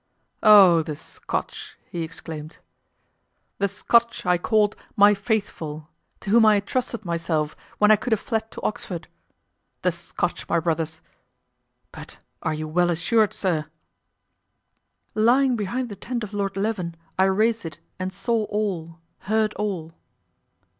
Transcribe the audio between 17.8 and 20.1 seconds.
and saw all, heard all!"